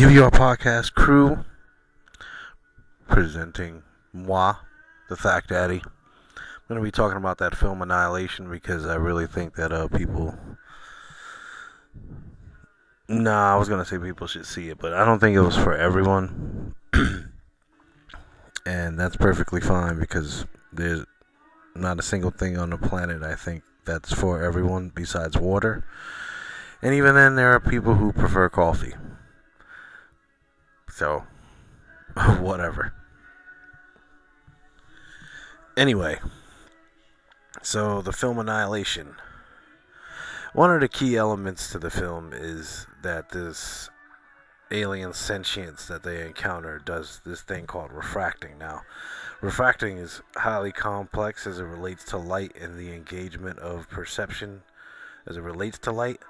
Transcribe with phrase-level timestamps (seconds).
[0.00, 1.44] DVR Podcast crew
[3.06, 3.82] presenting
[4.14, 4.54] moi,
[5.10, 5.82] the Fact Daddy.
[5.84, 9.88] I'm going to be talking about that film Annihilation because I really think that uh,
[9.88, 10.34] people.
[13.10, 15.42] Nah, I was going to say people should see it, but I don't think it
[15.42, 16.74] was for everyone.
[18.64, 21.04] and that's perfectly fine because there's
[21.74, 25.84] not a single thing on the planet I think that's for everyone besides water.
[26.80, 28.94] And even then, there are people who prefer coffee.
[31.00, 31.24] So,
[32.40, 32.92] whatever.
[35.74, 36.18] Anyway,
[37.62, 39.14] so the film Annihilation.
[40.52, 43.88] One of the key elements to the film is that this
[44.70, 48.58] alien sentience that they encounter does this thing called refracting.
[48.58, 48.82] Now,
[49.40, 54.64] refracting is highly complex as it relates to light and the engagement of perception
[55.26, 56.20] as it relates to light.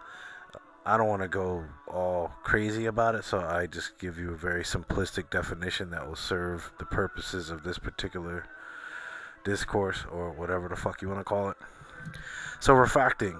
[0.91, 4.37] I don't want to go all crazy about it, so I just give you a
[4.37, 8.45] very simplistic definition that will serve the purposes of this particular
[9.45, 11.57] discourse or whatever the fuck you want to call it.
[12.59, 13.39] So, refracting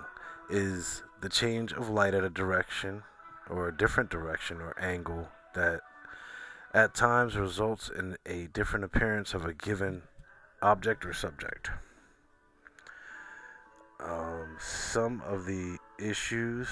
[0.49, 3.03] is the change of light at a direction
[3.49, 5.81] or a different direction or angle that
[6.73, 10.03] at times results in a different appearance of a given
[10.63, 11.69] object or subject.
[13.99, 16.69] Um, some of the issues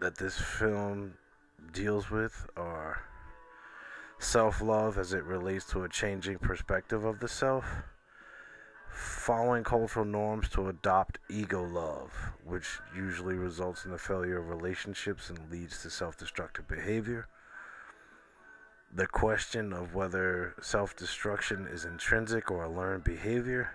[0.00, 1.14] that this film
[1.72, 3.02] deals with are
[4.18, 7.64] self love as it relates to a changing perspective of the self,
[8.92, 12.12] following cultural norms to adopt ego love,
[12.44, 17.26] which usually results in the failure of relationships and leads to self destructive behavior.
[18.94, 23.70] The question of whether self destruction is intrinsic or a learned behavior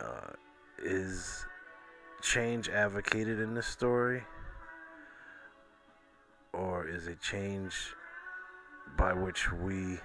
[0.00, 0.32] uh,
[0.82, 1.44] is
[2.22, 4.22] change advocated in this story
[6.52, 7.94] or is a change
[8.96, 9.98] by which we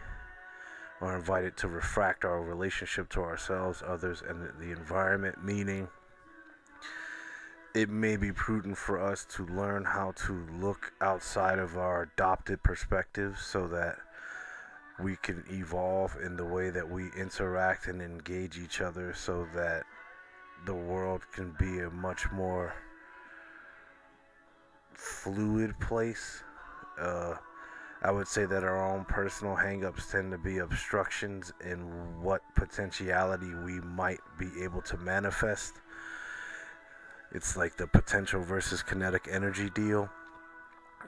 [1.02, 5.88] are invited to refract our relationship to ourselves, others, and the environment, meaning
[7.74, 12.64] it may be prudent for us to learn how to look outside of our adopted
[12.64, 13.98] perspectives so that
[15.04, 19.84] we can evolve in the way that we interact and engage each other so that
[20.66, 22.74] the world can be a much more
[24.98, 26.44] fluid place.
[27.00, 27.36] Uh,
[28.02, 31.80] I would say that our own personal hangups tend to be obstructions in
[32.22, 35.74] what potentiality we might be able to manifest.
[37.32, 40.10] It's like the potential versus kinetic energy deal.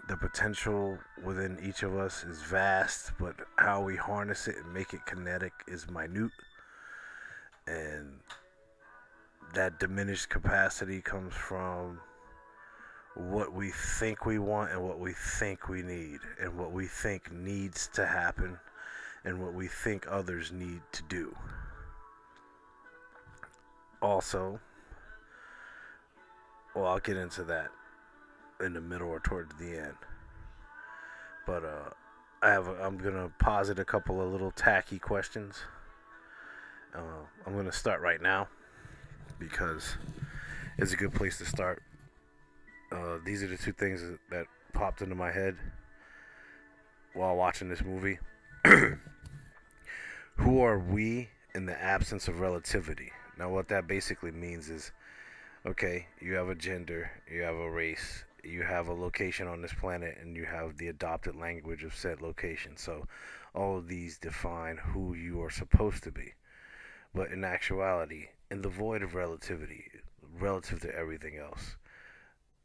[0.09, 4.93] The potential within each of us is vast, but how we harness it and make
[4.93, 6.31] it kinetic is minute.
[7.67, 8.21] And
[9.53, 11.99] that diminished capacity comes from
[13.17, 17.31] what we think we want and what we think we need and what we think
[17.31, 18.59] needs to happen
[19.25, 21.35] and what we think others need to do.
[24.01, 24.59] Also,
[26.75, 27.69] well, I'll get into that
[28.63, 29.97] in the middle or towards the end.
[31.47, 31.89] But uh,
[32.43, 35.55] I have a, I'm gonna posit a couple of little tacky questions.
[36.93, 38.47] Uh, I'm gonna start right now
[39.39, 39.95] because
[40.77, 41.81] it's a good place to start
[42.91, 45.57] uh, these are the two things that popped into my head
[47.13, 48.19] while watching this movie.
[50.37, 53.11] Who are we in the absence of relativity?
[53.37, 54.91] Now, what that basically means is
[55.65, 59.73] okay, you have a gender, you have a race, you have a location on this
[59.73, 62.77] planet, and you have the adopted language of said location.
[62.77, 63.07] So,
[63.53, 66.33] all of these define who you are supposed to be.
[67.13, 69.85] But in actuality, in the void of relativity,
[70.39, 71.75] relative to everything else,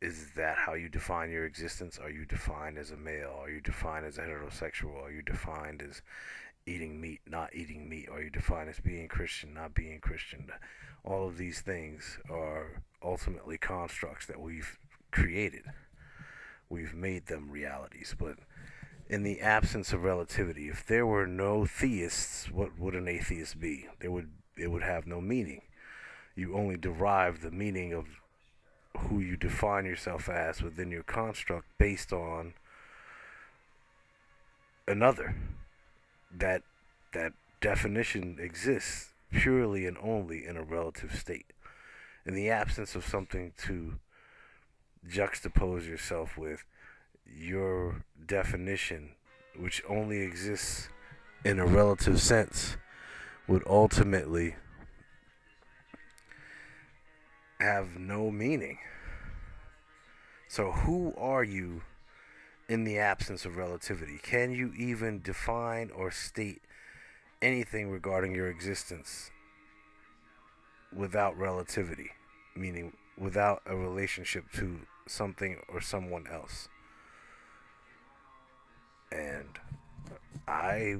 [0.02, 1.96] is that how you define your existence?
[2.02, 3.38] Are you defined as a male?
[3.40, 5.00] Are you defined as heterosexual?
[5.00, 6.02] Are you defined as
[6.66, 8.08] eating meat, not eating meat?
[8.10, 10.50] Are you defined as being Christian, not being Christian?
[11.04, 14.76] All of these things are ultimately constructs that we've
[15.12, 15.66] created.
[16.68, 18.16] We've made them realities.
[18.18, 18.38] But
[19.08, 23.86] in the absence of relativity, if there were no theists, what would an atheist be?
[24.00, 25.62] There would it would have no meaning.
[26.34, 28.21] You only derive the meaning of
[28.96, 32.54] who you define yourself as within your construct based on
[34.86, 35.34] another.
[36.34, 36.62] That
[37.12, 41.52] that definition exists purely and only in a relative state.
[42.24, 43.98] In the absence of something to
[45.08, 46.64] juxtapose yourself with,
[47.26, 49.10] your definition,
[49.56, 50.88] which only exists
[51.44, 52.76] in a relative sense,
[53.48, 54.54] would ultimately
[57.62, 58.78] have no meaning.
[60.48, 61.82] So, who are you
[62.68, 64.18] in the absence of relativity?
[64.22, 66.62] Can you even define or state
[67.40, 69.30] anything regarding your existence
[70.94, 72.10] without relativity?
[72.54, 76.68] Meaning, without a relationship to something or someone else?
[79.10, 79.58] And
[80.48, 80.96] I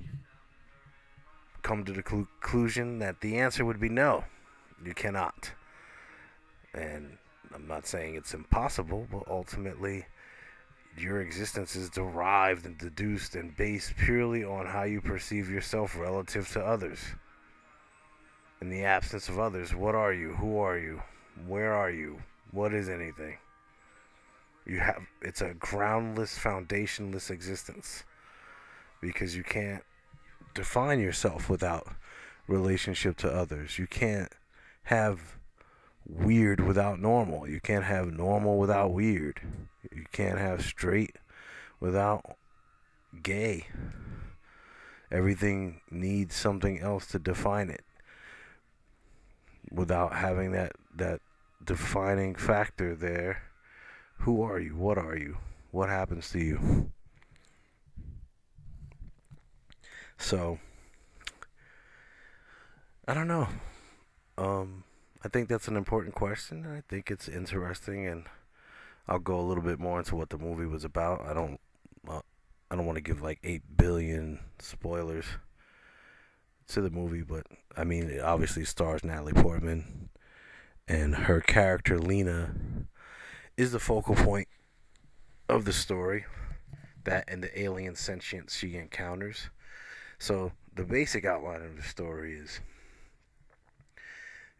[1.62, 4.24] come to the conclusion that the answer would be no.
[4.84, 5.52] You cannot.
[6.74, 7.18] And
[7.54, 10.06] I'm not saying it's impossible, but ultimately,
[10.96, 16.48] your existence is derived and deduced and based purely on how you perceive yourself relative
[16.52, 16.98] to others.
[18.60, 20.34] In the absence of others, what are you?
[20.34, 21.02] Who are you?
[21.46, 22.22] Where are you?
[22.52, 23.38] What is anything?
[24.66, 28.04] You have it's a groundless, foundationless existence
[29.00, 29.82] because you can't
[30.54, 31.88] define yourself without
[32.46, 33.78] relationship to others.
[33.78, 34.32] You can't
[34.84, 35.38] have
[36.06, 37.48] weird without normal.
[37.48, 39.40] You can't have normal without weird.
[39.90, 41.16] You can't have straight
[41.80, 42.36] without
[43.22, 43.66] gay.
[45.10, 47.84] Everything needs something else to define it.
[49.70, 51.20] Without having that that
[51.64, 53.42] defining factor there,
[54.18, 54.76] who are you?
[54.76, 55.38] What are you?
[55.70, 56.90] What happens to you?
[60.18, 60.58] So
[63.06, 63.48] I don't know.
[64.38, 64.84] Um
[65.24, 66.66] I think that's an important question.
[66.66, 68.24] I think it's interesting, and
[69.06, 71.20] I'll go a little bit more into what the movie was about.
[71.20, 71.60] I don't,
[72.08, 72.20] uh,
[72.70, 75.26] I don't want to give like eight billion spoilers
[76.68, 77.46] to the movie, but
[77.76, 80.08] I mean, it obviously stars Natalie Portman,
[80.88, 82.54] and her character Lena
[83.56, 84.48] is the focal point
[85.48, 86.24] of the story.
[87.04, 89.50] That and the alien sentience she encounters.
[90.18, 92.60] So the basic outline of the story is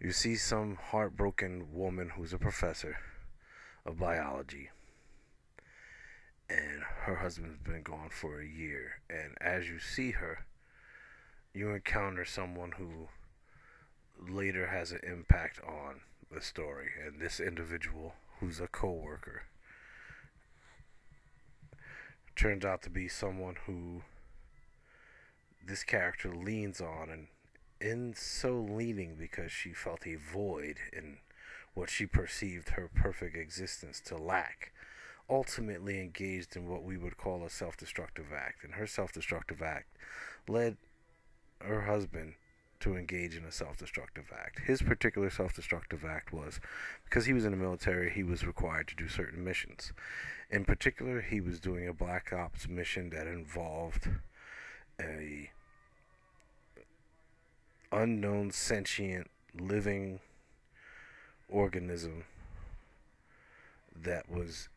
[0.02, 2.96] you see some heartbroken woman who's a professor
[3.86, 4.70] of biology.
[6.50, 9.00] And her husband's been gone for a year.
[9.08, 10.44] And as you see her
[11.54, 13.08] you encounter someone who
[14.18, 16.00] later has an impact on
[16.32, 16.88] the story.
[17.04, 19.42] And this individual who's a co-worker
[22.34, 24.02] turns out to be someone who
[25.64, 27.26] this character leans on and
[27.82, 31.18] in so leaning because she felt a void in
[31.74, 34.72] what she perceived her perfect existence to lack,
[35.28, 38.62] ultimately engaged in what we would call a self destructive act.
[38.62, 39.96] And her self destructive act
[40.48, 40.76] led
[41.60, 42.34] her husband
[42.80, 44.60] to engage in a self destructive act.
[44.60, 46.60] His particular self destructive act was
[47.04, 49.92] because he was in the military, he was required to do certain missions.
[50.50, 54.08] In particular, he was doing a Black Ops mission that involved
[55.00, 55.50] a
[57.92, 60.20] unknown sentient living
[61.48, 62.24] organism
[63.94, 64.68] that was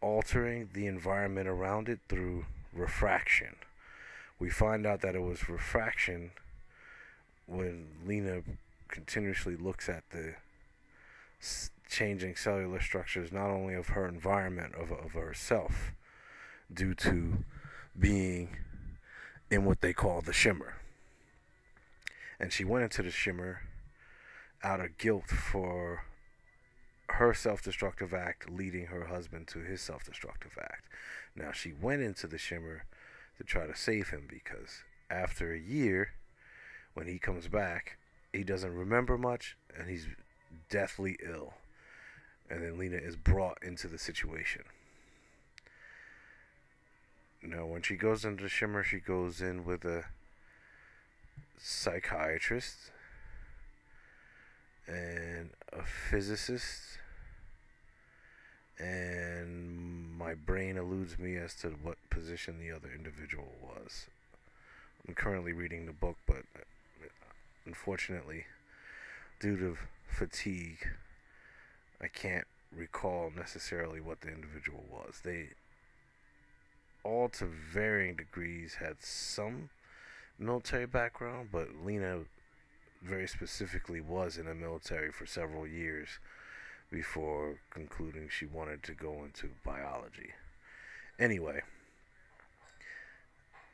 [0.00, 3.56] altering the environment around it through refraction.
[4.38, 6.30] We find out that it was refraction
[7.46, 8.42] when Lena
[8.88, 10.34] continuously looks at the
[11.88, 15.92] changing cellular structures not only of her environment of of herself
[16.72, 17.44] due to
[17.98, 18.56] being
[19.50, 20.79] in what they call the shimmer
[22.40, 23.60] and she went into the shimmer
[24.64, 26.04] out of guilt for
[27.10, 30.86] her self-destructive act leading her husband to his self-destructive act.
[31.36, 32.86] Now she went into the shimmer
[33.36, 36.12] to try to save him because after a year
[36.94, 37.98] when he comes back,
[38.32, 40.06] he doesn't remember much and he's
[40.70, 41.54] deathly ill.
[42.48, 44.62] And then Lena is brought into the situation.
[47.42, 50.06] Now, when she goes into the shimmer, she goes in with a
[51.62, 52.90] psychiatrist
[54.86, 56.98] and a physicist
[58.78, 64.06] and my brain eludes me as to what position the other individual was.
[65.06, 66.44] I'm currently reading the book, but
[67.66, 68.46] unfortunately,
[69.38, 69.76] due to
[70.08, 70.88] fatigue,
[72.00, 75.20] I can't recall necessarily what the individual was.
[75.24, 75.50] They
[77.04, 79.70] all to varying degrees had some
[80.40, 82.20] military background, but Lena
[83.02, 86.08] very specifically was in the military for several years
[86.90, 90.30] before concluding she wanted to go into biology.
[91.18, 91.60] Anyway,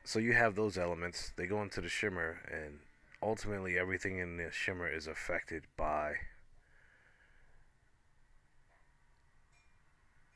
[0.04, 1.32] so you have those elements.
[1.36, 2.80] They go into the shimmer, and
[3.22, 6.14] ultimately everything in the shimmer is affected by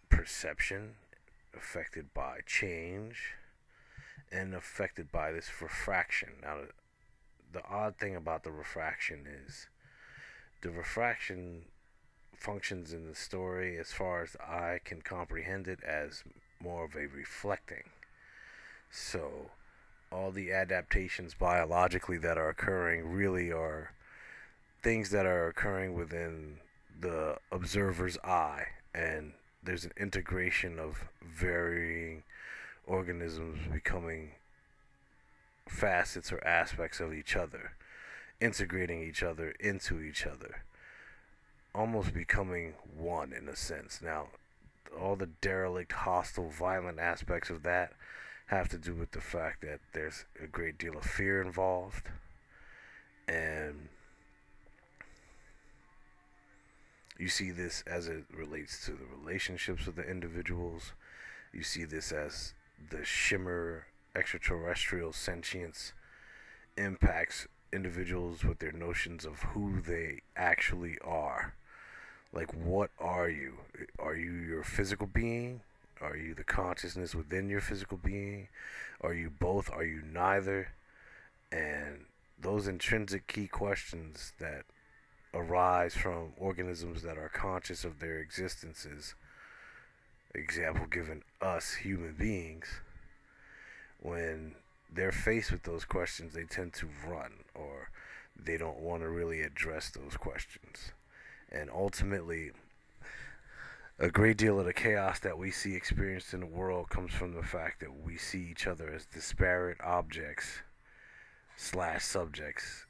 [0.08, 0.94] perception,
[1.56, 3.34] affected by change,
[4.32, 6.30] and affected by this refraction.
[6.42, 6.58] Now,
[7.52, 9.68] the odd thing about the refraction is
[10.62, 11.62] the refraction
[12.36, 16.22] functions in the story, as far as I can comprehend it, as
[16.62, 17.84] more of a reflecting.
[18.90, 19.50] So,
[20.10, 23.92] all the adaptations biologically that are occurring really are
[24.82, 26.58] things that are occurring within
[27.00, 29.32] the observer's eye, and
[29.62, 32.22] there's an integration of varying
[32.90, 34.32] organisms becoming
[35.68, 37.72] facets or aspects of each other,
[38.40, 40.64] integrating each other into each other,
[41.72, 44.00] almost becoming one in a sense.
[44.02, 44.26] Now,
[45.00, 47.92] all the derelict, hostile, violent aspects of that
[48.46, 52.08] have to do with the fact that there's a great deal of fear involved
[53.28, 53.88] and
[57.16, 60.94] you see this as it relates to the relationships of the individuals
[61.52, 62.54] you see this as
[62.88, 65.92] the shimmer extraterrestrial sentience
[66.76, 71.54] impacts individuals with their notions of who they actually are.
[72.32, 73.54] Like what are you?
[73.98, 75.60] Are you your physical being?
[76.00, 78.48] Are you the consciousness within your physical being?
[79.00, 79.70] Are you both?
[79.70, 80.68] Are you neither?
[81.52, 82.06] And
[82.40, 84.64] those intrinsic key questions that
[85.34, 89.14] arise from organisms that are conscious of their existences
[90.34, 92.66] example given us human beings
[94.00, 94.54] when
[94.92, 97.90] they're faced with those questions they tend to run or
[98.44, 100.92] they don't want to really address those questions.
[101.50, 102.52] And ultimately,
[103.98, 107.34] a great deal of the chaos that we see experienced in the world comes from
[107.34, 110.62] the fact that we see each other as disparate objects
[111.56, 112.86] slash subjects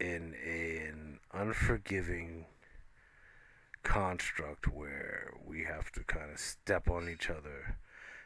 [0.00, 2.46] in an unforgiving
[3.82, 7.76] construct where we have to kind of step on each other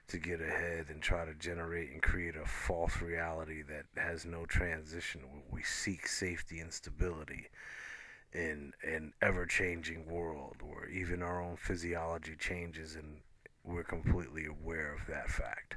[0.09, 4.45] to get ahead and try to generate and create a false reality that has no
[4.47, 5.23] transition.
[5.51, 7.49] We seek safety and stability
[8.33, 13.19] in an ever changing world where even our own physiology changes and
[13.65, 15.77] we're completely aware of that fact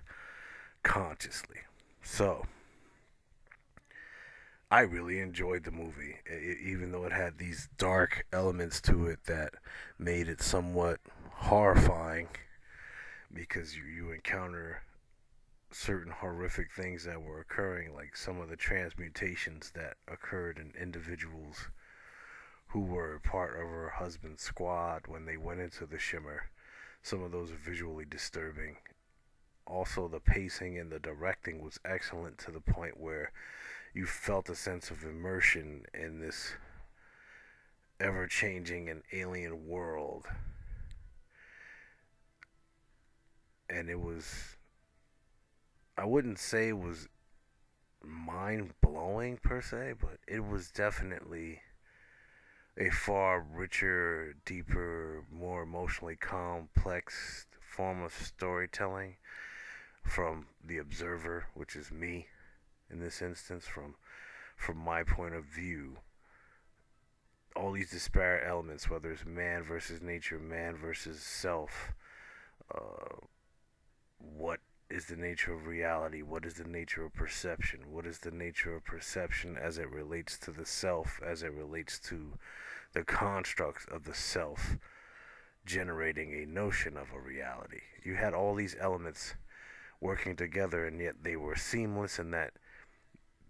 [0.84, 1.58] consciously.
[2.04, 2.46] So,
[4.72, 6.18] I really enjoyed the movie,
[6.64, 9.54] even though it had these dark elements to it that
[9.98, 11.00] made it somewhat
[11.32, 12.28] horrifying
[13.34, 14.84] because you, you encounter
[15.72, 21.70] certain horrific things that were occurring, like some of the transmutations that occurred in individuals
[22.68, 26.52] who were part of her husband's squad when they went into the shimmer.
[27.02, 28.76] Some of those are visually disturbing.
[29.66, 33.32] Also, the pacing and the directing was excellent to the point where
[33.94, 36.54] you felt a sense of immersion in this
[38.00, 40.26] ever changing and alien world.
[43.70, 44.56] And it was,
[45.98, 47.08] I wouldn't say it was
[48.04, 51.62] mind blowing per se, but it was definitely
[52.78, 59.18] a far richer, deeper, more emotionally complex form of storytelling
[60.04, 62.28] from the observer, which is me
[62.90, 63.96] in this instance, from
[64.56, 65.98] from my point of view.
[67.56, 71.94] All these disparate elements, whether it's man versus nature, man versus self,
[72.74, 73.26] uh,
[74.20, 76.22] what is the nature of reality?
[76.22, 77.92] What is the nature of perception?
[77.92, 82.00] What is the nature of perception as it relates to the self, as it relates
[82.10, 82.34] to
[82.94, 84.78] the construct of the self
[85.66, 87.82] generating a notion of a reality.
[88.04, 89.36] You had all these elements
[90.02, 92.54] working together, and yet they were seamless in that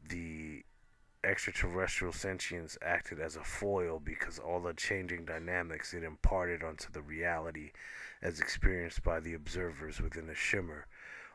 [0.10, 0.64] the
[1.24, 7.02] extraterrestrial sentience acted as a foil because all the changing dynamics it imparted onto the
[7.02, 7.72] reality
[8.22, 10.86] as experienced by the observers within a shimmer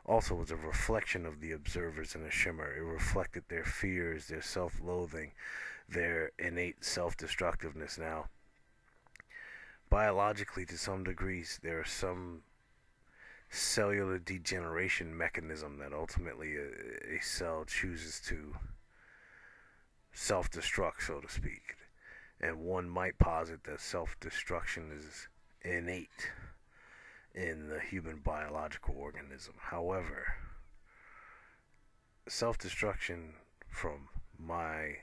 [0.07, 2.75] also was a reflection of the observers in a shimmer.
[2.77, 5.33] It reflected their fears, their self loathing,
[5.89, 8.27] their innate self destructiveness now.
[9.89, 12.43] Biologically, to some degrees, there are some
[13.55, 18.57] cellular degeneration mechanism that ultimately a, a cell chooses to
[20.13, 21.77] self destruct, so to speak.
[22.41, 25.29] And one might posit that self destruction is
[25.63, 26.31] innate
[27.35, 29.55] in the human biological organism.
[29.59, 30.35] However,
[32.29, 33.35] self destruction,
[33.69, 34.09] from
[34.39, 34.97] my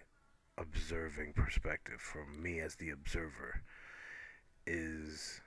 [0.58, 3.64] observing perspective, from me as the observer,
[4.66, 5.42] is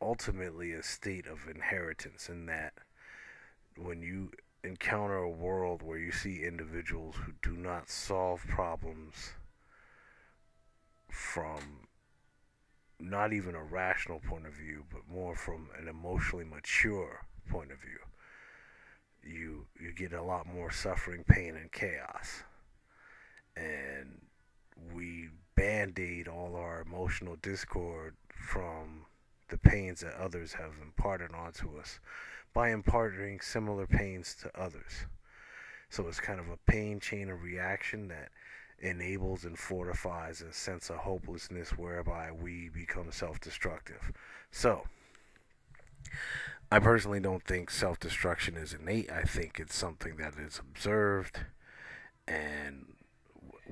[0.00, 2.74] ultimately a state of inheritance in that
[3.76, 4.30] when you
[4.64, 9.32] encounter a world where you see individuals who do not solve problems
[11.10, 11.86] from
[12.98, 17.78] not even a rational point of view, but more from an emotionally mature point of
[17.78, 17.98] view.
[19.22, 22.42] You you get a lot more suffering, pain, and chaos,
[23.56, 24.20] and
[24.94, 29.05] we band aid all our emotional discord from
[29.48, 32.00] the pains that others have imparted onto us
[32.52, 35.06] by imparting similar pains to others.
[35.90, 38.30] So it's kind of a pain chain of reaction that
[38.80, 44.12] enables and fortifies a sense of hopelessness whereby we become self destructive.
[44.50, 44.84] So,
[46.70, 49.10] I personally don't think self destruction is innate.
[49.10, 51.40] I think it's something that is observed,
[52.26, 52.94] and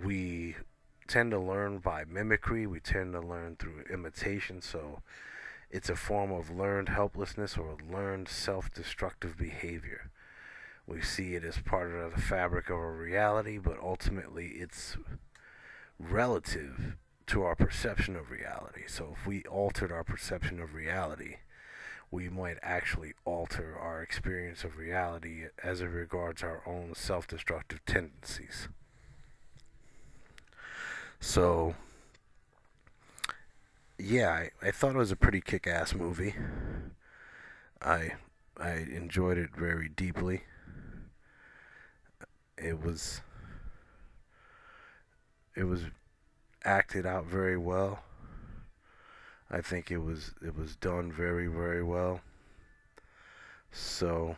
[0.02, 0.57] we
[1.07, 4.62] tend to learn by mimicry, we tend to learn through imitation.
[4.62, 5.02] So,
[5.71, 10.11] it's a form of learned helplessness or learned self destructive behavior.
[10.87, 14.97] We see it as part of the fabric of our reality, but ultimately it's
[15.99, 18.83] relative to our perception of reality.
[18.87, 21.37] So if we altered our perception of reality,
[22.11, 27.85] we might actually alter our experience of reality as it regards our own self destructive
[27.87, 28.68] tendencies.
[31.18, 31.75] So,
[33.98, 36.34] yeah, I, I thought it was a pretty kick ass movie.
[37.80, 38.14] I
[38.56, 40.42] I enjoyed it very deeply
[42.56, 43.20] it was
[45.56, 45.82] it was
[46.64, 48.00] acted out very well.
[49.50, 52.20] I think it was it was done very very well.
[53.72, 54.36] So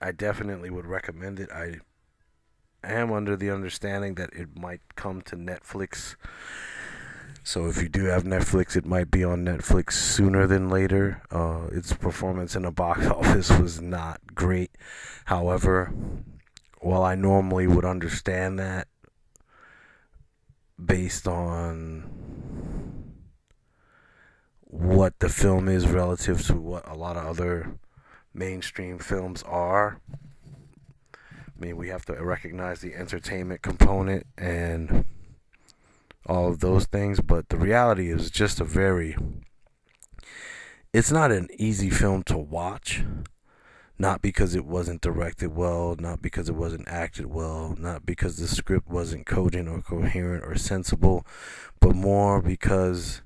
[0.00, 1.50] I definitely would recommend it.
[1.50, 1.80] I
[2.92, 6.16] am under the understanding that it might come to Netflix
[7.46, 11.22] so if you do have Netflix, it might be on Netflix sooner than later.
[11.30, 14.72] Uh, its performance in the box office was not great.
[15.26, 15.94] However,
[16.80, 18.88] while I normally would understand that
[20.84, 22.10] based on
[24.62, 27.78] what the film is relative to what a lot of other
[28.34, 30.00] mainstream films are.
[31.56, 35.04] I mean, we have to recognize the entertainment component and
[36.26, 39.16] all of those things, but the reality is just a very
[40.92, 43.04] it's not an easy film to watch.
[43.98, 48.46] Not because it wasn't directed well, not because it wasn't acted well, not because the
[48.46, 51.26] script wasn't cogent or coherent or sensible,
[51.80, 53.22] but more because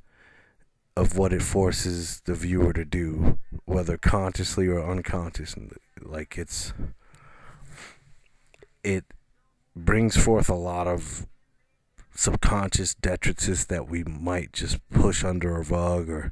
[0.97, 5.71] of what it forces the viewer to do, whether consciously or unconsciously.
[6.01, 6.73] Like it's
[8.83, 9.05] it
[9.77, 11.27] brings forth a lot of
[12.15, 16.31] subconscious detritus that we might just push under a rug or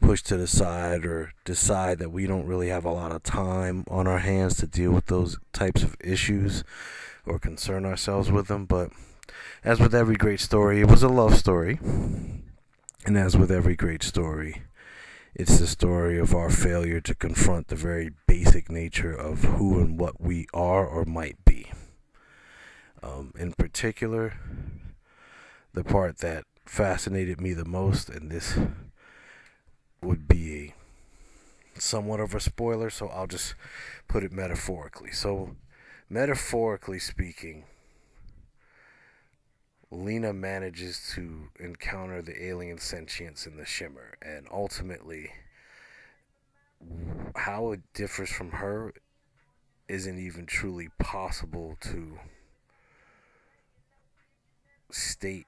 [0.00, 3.84] push to the side or decide that we don't really have a lot of time
[3.88, 6.64] on our hands to deal with those types of issues
[7.26, 8.64] or concern ourselves with them.
[8.64, 8.90] But
[9.62, 11.78] as with every great story, it was a love story.
[13.04, 14.62] And as with every great story,
[15.34, 19.98] it's the story of our failure to confront the very basic nature of who and
[19.98, 21.57] what we are or might be.
[23.02, 24.34] Um, in particular,
[25.72, 28.58] the part that fascinated me the most, and this
[30.02, 30.74] would be
[31.74, 33.54] somewhat of a spoiler, so I'll just
[34.08, 35.12] put it metaphorically.
[35.12, 35.56] So,
[36.08, 37.64] metaphorically speaking,
[39.90, 45.30] Lena manages to encounter the alien sentience in the shimmer, and ultimately,
[47.36, 48.92] how it differs from her
[49.88, 52.18] isn't even truly possible to
[54.90, 55.46] state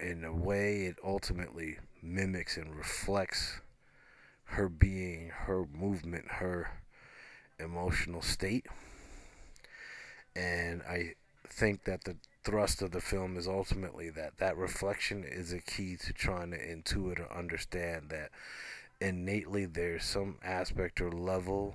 [0.00, 3.60] in a way, it ultimately mimics and reflects
[4.44, 6.70] her being, her movement, her
[7.58, 8.66] emotional state.
[10.36, 11.14] And I
[11.46, 15.96] think that the thrust of the film is ultimately that that reflection is a key
[15.96, 18.30] to trying to intuit or understand that
[19.00, 21.74] innately there's some aspect or level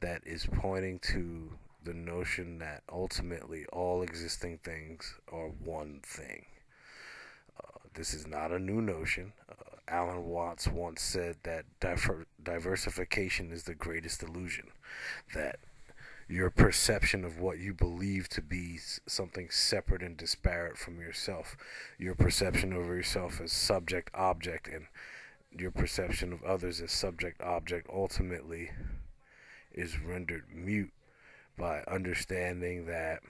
[0.00, 1.52] that is pointing to
[1.84, 6.46] the notion that ultimately all existing things are one thing.
[7.94, 9.32] This is not a new notion.
[9.48, 9.54] Uh,
[9.88, 14.68] Alan Watts once said that diver- diversification is the greatest illusion.
[15.34, 15.58] That
[16.28, 21.56] your perception of what you believe to be something separate and disparate from yourself,
[21.98, 24.86] your perception of yourself as subject object, and
[25.50, 28.70] your perception of others as subject object ultimately
[29.74, 30.92] is rendered mute
[31.60, 33.20] by understanding that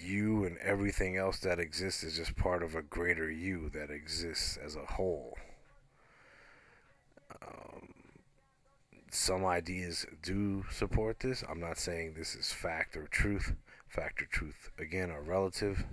[0.00, 4.56] you and everything else that exists is just part of a greater you that exists
[4.56, 5.36] as a whole.
[7.42, 7.88] Um,
[9.10, 11.44] some ideas do support this.
[11.48, 13.54] I'm not saying this is fact or truth.
[13.88, 15.84] Fact or truth, again, are relative.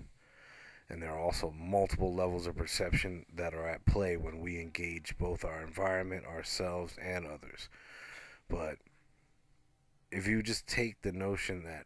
[0.89, 5.17] And there are also multiple levels of perception that are at play when we engage
[5.17, 7.69] both our environment, ourselves, and others.
[8.49, 8.77] But
[10.11, 11.85] if you just take the notion that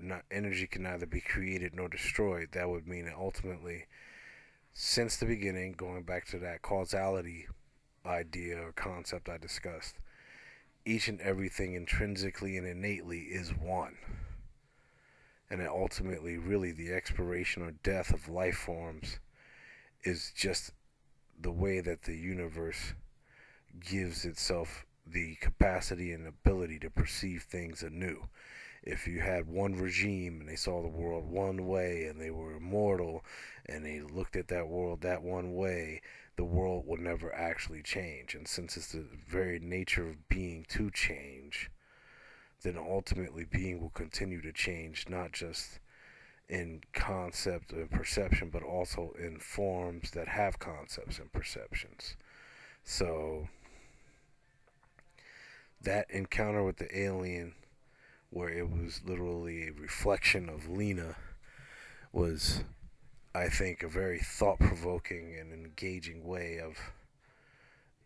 [0.00, 3.86] not, energy can neither be created nor destroyed, that would mean that ultimately,
[4.72, 7.46] since the beginning, going back to that causality
[8.04, 9.96] idea or concept I discussed,
[10.84, 13.96] each and everything intrinsically and innately is one.
[15.50, 19.18] And that ultimately, really, the expiration or death of life forms
[20.04, 20.72] is just
[21.40, 22.94] the way that the universe
[23.78, 28.28] gives itself the capacity and ability to perceive things anew.
[28.82, 32.56] If you had one regime and they saw the world one way and they were
[32.56, 33.24] immortal
[33.66, 36.02] and they looked at that world that one way,
[36.36, 38.34] the world would never actually change.
[38.34, 41.70] And since it's the very nature of being to change,
[42.62, 45.80] then ultimately being will continue to change, not just
[46.48, 52.16] in concept and perception, but also in forms that have concepts and perceptions.
[52.84, 53.48] So,
[55.82, 57.54] that encounter with the alien,
[58.30, 61.16] where it was literally a reflection of Lena,
[62.12, 62.62] was
[63.34, 66.76] I think, a very thought provoking and engaging way of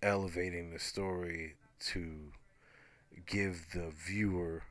[0.01, 2.33] elevating the story to
[3.27, 4.63] give the viewer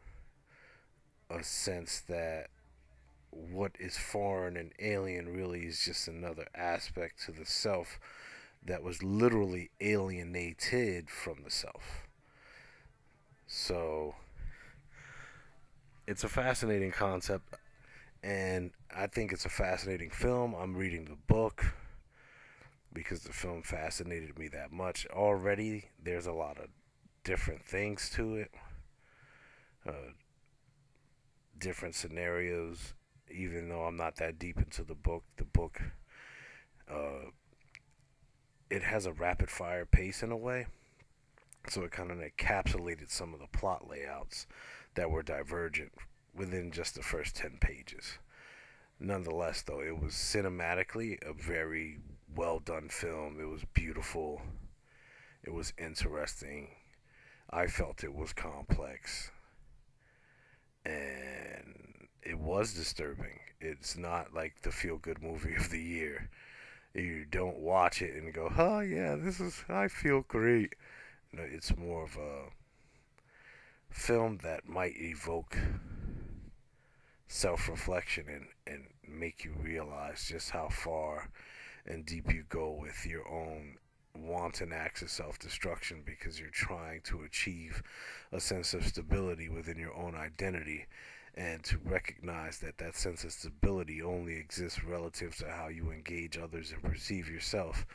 [1.30, 2.48] a sense that
[3.32, 8.00] what is foreign and alien really is just another aspect to the self
[8.66, 12.05] that was literally alienated from the self.
[13.48, 14.16] So
[16.08, 17.56] it's a fascinating concept
[18.24, 20.56] and I think it's a fascinating film.
[20.56, 21.66] I'm reading the book
[22.94, 25.06] because the film fascinated me that much.
[25.08, 26.68] Already, there's a lot of
[27.24, 28.52] different things to it,
[29.88, 30.14] uh,
[31.58, 32.94] different scenarios.
[33.30, 35.82] Even though I'm not that deep into the book, the book
[36.90, 37.30] uh,
[38.70, 40.68] it has a rapid fire pace in a way,
[41.70, 44.48] so it kind of encapsulated some of the plot layouts
[44.96, 45.92] that were divergent
[46.34, 48.20] within just the first 10 pages.
[49.00, 52.00] Nonetheless, though, it was cinematically a very
[52.36, 53.40] well done film.
[53.40, 54.42] It was beautiful.
[55.44, 56.70] It was interesting.
[57.50, 59.32] I felt it was complex.
[60.86, 63.40] And it was disturbing.
[63.60, 66.30] It's not like the feel good movie of the year.
[66.94, 70.74] You don't watch it and go, oh, yeah, this is, I feel great.
[71.40, 72.50] It's more of a
[73.90, 75.58] film that might evoke
[77.28, 81.30] self reflection and, and make you realize just how far
[81.86, 83.78] and deep you go with your own
[84.16, 87.84] wanton acts of self destruction because you're trying to achieve
[88.32, 90.86] a sense of stability within your own identity
[91.36, 96.38] and to recognize that that sense of stability only exists relative to how you engage
[96.38, 97.86] others and perceive yourself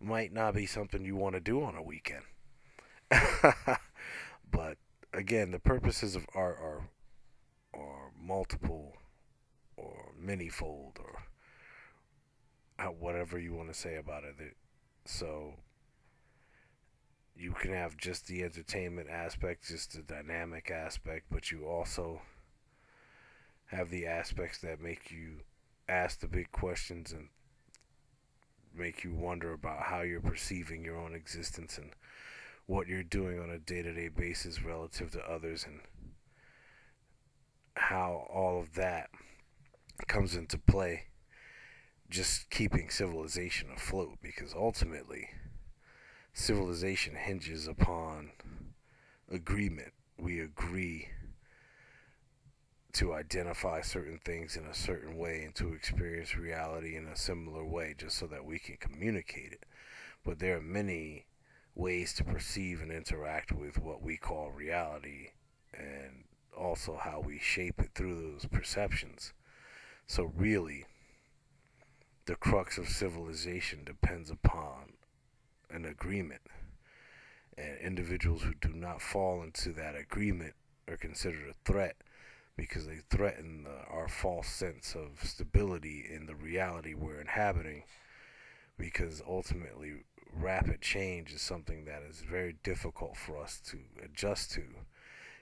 [0.00, 2.22] might not be something you want to do on a weekend.
[4.50, 4.76] but
[5.12, 6.88] again, the purposes of art are
[7.72, 8.96] or multiple
[9.76, 11.22] or manyfold or
[12.98, 14.56] whatever you want to say about it.
[15.04, 15.54] So
[17.36, 22.20] you can have just the entertainment aspect, just the dynamic aspect, but you also
[23.66, 25.40] have the aspects that make you
[25.88, 27.28] ask the big questions and
[28.74, 31.92] make you wonder about how you're perceiving your own existence and
[32.68, 35.80] what you're doing on a day-to-day basis relative to others and
[37.74, 39.08] how all of that
[40.06, 41.04] comes into play
[42.10, 45.30] just keeping civilization afloat because ultimately
[46.34, 48.32] civilization hinges upon
[49.30, 49.92] agreement.
[50.18, 51.08] We agree
[52.92, 57.64] to identify certain things in a certain way and to experience reality in a similar
[57.64, 59.64] way just so that we can communicate it.
[60.22, 61.27] But there are many
[61.78, 65.28] ways to perceive and interact with what we call reality
[65.72, 66.24] and
[66.56, 69.32] also how we shape it through those perceptions.
[70.06, 70.84] So, really,
[72.26, 74.94] the crux of civilization depends upon
[75.70, 76.42] an agreement.
[77.56, 80.54] And individuals who do not fall into that agreement
[80.88, 81.96] are considered a threat
[82.56, 87.84] because they threaten the, our false sense of stability in the reality we're inhabiting.
[88.76, 89.94] Because ultimately,
[90.40, 94.62] rapid change is something that is very difficult for us to adjust to.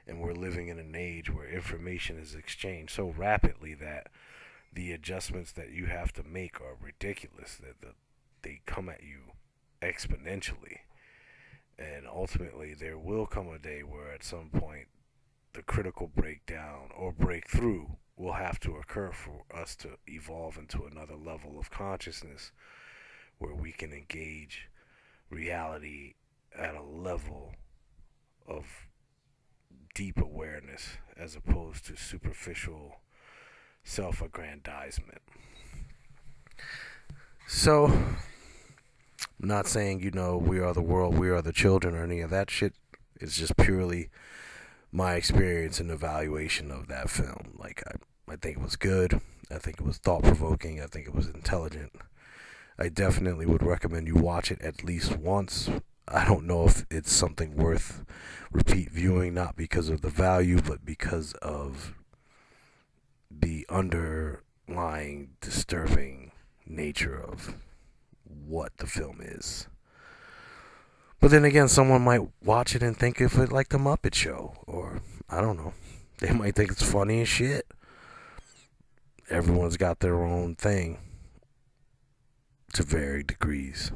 [0.07, 4.09] And we're living in an age where information is exchanged so rapidly that
[4.73, 7.95] the adjustments that you have to make are ridiculous that the,
[8.43, 9.33] they come at you
[9.83, 10.79] exponentially.
[11.79, 14.87] And ultimately there will come a day where at some point
[15.55, 21.17] the critical breakdown or breakthrough will have to occur for us to evolve into another
[21.17, 22.53] level of consciousness
[23.39, 24.69] where we can engage
[25.31, 26.15] reality
[26.57, 27.53] at a level
[28.47, 28.65] of
[29.95, 33.01] deep awareness as opposed to superficial
[33.85, 35.23] self aggrandizement.
[37.49, 38.17] So, I'm
[39.41, 42.31] not saying, you know, we are the world, we are the children, or any of
[42.31, 42.75] that shit.
[43.21, 44.11] It's just purely
[44.93, 47.55] my experience and evaluation of that film.
[47.59, 49.21] Like, I, I think it was good.
[49.51, 50.81] I think it was thought provoking.
[50.81, 51.93] I think it was intelligent.
[52.79, 55.71] I definitely would recommend you watch it at least once.
[56.07, 58.05] I don't know if it's something worth
[58.53, 61.95] repeat viewing, not because of the value, but because of
[63.31, 66.33] the underlying disturbing
[66.67, 67.55] nature of
[68.25, 69.69] what the film is.
[71.19, 74.55] But then again, someone might watch it and think of it like the Muppet Show,
[74.67, 75.73] or I don't know.
[76.19, 77.67] They might think it's funny as shit.
[79.31, 80.99] Everyone's got their own thing
[82.77, 83.91] to varied degrees.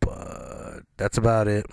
[0.00, 1.66] But that's about it.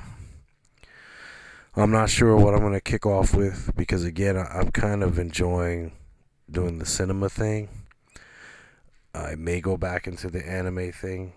[1.75, 5.17] I'm not sure what I'm going to kick off with because, again, I'm kind of
[5.19, 5.93] enjoying
[6.49, 7.69] doing the cinema thing.
[9.13, 11.34] I may go back into the anime thing.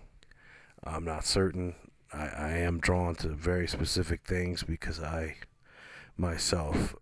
[0.83, 1.75] I'm not certain.
[2.13, 5.37] I, I am drawn to very specific things because I
[6.17, 6.95] myself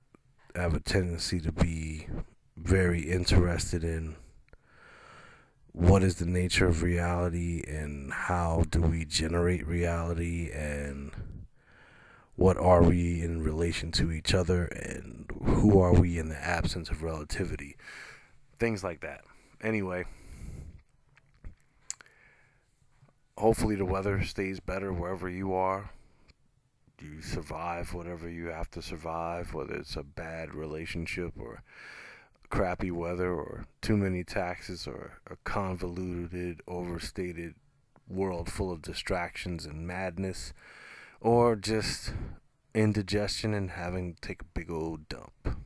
[0.55, 2.07] have a tendency to be
[2.55, 4.15] very interested in
[5.77, 11.11] what is the nature of reality and how do we generate reality and
[12.35, 16.89] what are we in relation to each other and who are we in the absence
[16.89, 17.75] of relativity?
[18.59, 19.21] Things like that.
[19.61, 20.05] Anyway
[23.37, 25.91] hopefully the weather stays better wherever you are.
[26.97, 31.61] Do you survive whatever you have to survive whether it's a bad relationship or
[32.49, 37.55] crappy weather or too many taxes or a convoluted, overstated
[38.07, 40.53] world full of distractions and madness
[41.19, 42.13] or just
[42.73, 45.65] indigestion and having to take a big old dump.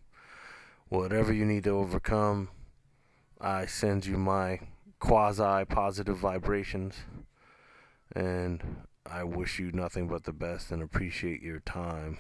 [0.89, 2.50] Whatever you need to overcome,
[3.39, 4.60] I send you my
[5.00, 6.96] quasi positive vibrations
[8.15, 12.17] and I wish you nothing but the best and appreciate your time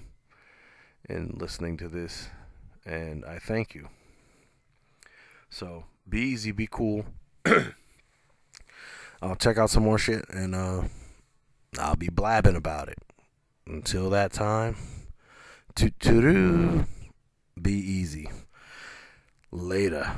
[1.07, 2.29] in listening to this
[2.85, 3.89] and I thank you.
[5.51, 7.05] So be easy, be cool.
[9.21, 10.83] I'll check out some more shit and uh,
[11.77, 12.97] I'll be blabbing about it.
[13.67, 14.75] Until that time,
[15.75, 16.85] to to
[17.61, 18.29] be easy.
[19.51, 20.17] Later.